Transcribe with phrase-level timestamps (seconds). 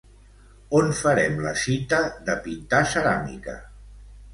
[0.79, 2.01] On farem la cita
[2.31, 3.61] de pintar ceràmica?